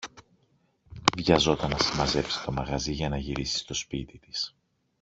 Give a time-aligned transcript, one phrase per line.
[1.17, 4.55] βιαζόταν να συμμαζέψει το μαγαζί για να γυρίσει στο σπίτι της